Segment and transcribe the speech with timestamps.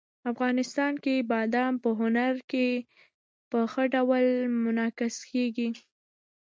[0.31, 2.67] افغانستان کې بادام په هنر کې
[3.49, 4.25] په ښه ډول
[4.63, 5.69] منعکس کېږي.